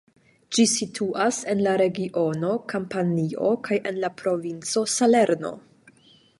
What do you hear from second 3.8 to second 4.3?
en la